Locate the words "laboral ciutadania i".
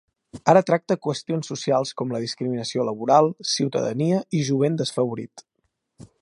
2.89-4.41